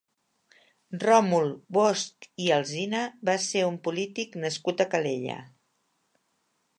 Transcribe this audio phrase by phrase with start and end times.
[1.03, 5.37] Ròmul Bosch i Alsina va ser un polític nascut a Calella.